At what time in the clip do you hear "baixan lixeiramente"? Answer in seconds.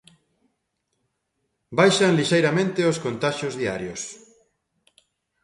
1.79-2.81